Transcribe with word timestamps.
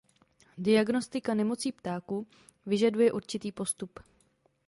Diagnostika 0.57 1.33
nemocí 1.35 1.71
ptáků 1.71 2.27
vyžaduje 2.65 3.11
určitý 3.11 3.51
postup. 3.51 3.99